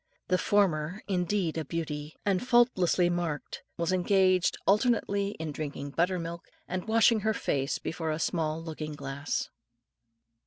The 0.29 0.39
former, 0.39 1.03
indeed 1.07 1.59
a 1.59 1.63
beauty, 1.63 2.15
and 2.25 2.41
faultlessly 2.43 3.07
marked, 3.07 3.61
was 3.77 3.93
engaged 3.93 4.57
alternately 4.65 5.35
in 5.39 5.51
drinking 5.51 5.91
butter 5.91 6.17
milk, 6.17 6.41
and 6.67 6.87
washing 6.87 7.19
her 7.19 7.35
face 7.35 7.77
before 7.77 8.09
a 8.09 8.17
small 8.17 8.59
looking 8.63 8.93
glass. 8.93 9.49